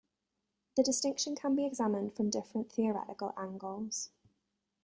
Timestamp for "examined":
1.63-2.15